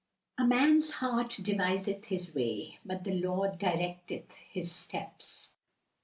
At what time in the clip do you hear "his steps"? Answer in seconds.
4.49-5.51